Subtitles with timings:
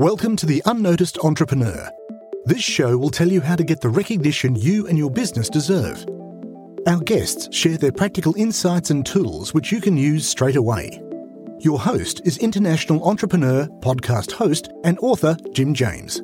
[0.00, 1.90] Welcome to The Unnoticed Entrepreneur.
[2.46, 6.06] This show will tell you how to get the recognition you and your business deserve.
[6.86, 11.02] Our guests share their practical insights and tools which you can use straight away.
[11.58, 16.22] Your host is international entrepreneur, podcast host, and author Jim James.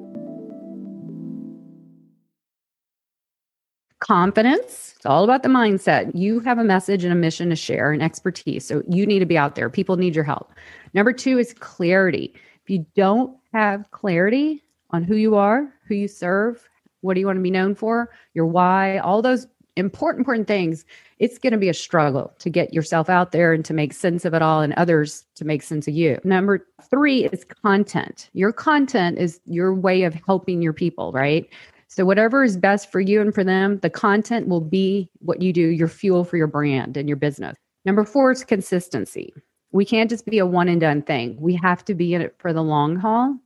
[4.01, 4.95] confidence.
[4.97, 6.13] It's all about the mindset.
[6.15, 8.65] You have a message and a mission to share and expertise.
[8.65, 9.69] So you need to be out there.
[9.69, 10.53] People need your help.
[10.95, 12.33] Number two is clarity.
[12.67, 16.69] If you don't have clarity on who you are, who you serve,
[17.03, 19.47] what do you want to be known for, your why, all those
[19.77, 20.85] important, important things,
[21.21, 24.25] it's going to be a struggle to get yourself out there and to make sense
[24.25, 26.19] of it all and others to make sense of you.
[26.25, 28.31] Number three is content.
[28.33, 31.49] Your content is your way of helping your people, right?
[31.87, 35.53] So, whatever is best for you and for them, the content will be what you
[35.53, 37.57] do, your fuel for your brand and your business.
[37.85, 39.33] Number four is consistency.
[39.73, 41.37] We can't just be a one and done thing.
[41.39, 43.37] We have to be in it for the long haul.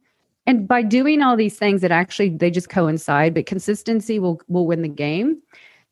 [0.47, 4.67] And by doing all these things that actually they just coincide, but consistency will will
[4.67, 5.41] win the game.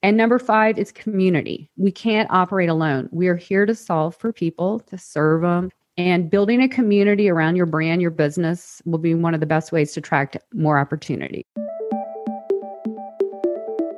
[0.02, 1.70] And number five is community.
[1.76, 3.08] We can't operate alone.
[3.10, 5.70] We are here to solve for people, to serve them.
[5.96, 9.72] And building a community around your brand, your business will be one of the best
[9.72, 11.44] ways to attract more opportunity.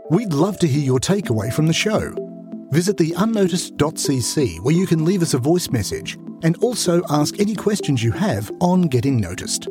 [0.09, 2.30] We'd love to hear your takeaway from the show.
[2.71, 7.57] Visit the unnoticed.cc where you can leave us a voice message and also ask any
[7.57, 9.67] questions you have on getting noticed.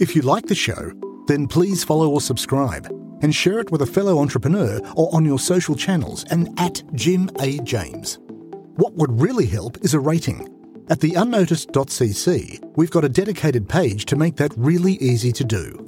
[0.00, 0.92] If you like the show,
[1.28, 2.86] then please follow or subscribe
[3.22, 7.30] and share it with a fellow entrepreneur or on your social channels and at Jim
[7.38, 7.58] A.
[7.60, 8.18] James.
[8.74, 10.48] What would really help is a rating.
[10.90, 15.87] At the unnoticed.cc, we've got a dedicated page to make that really easy to do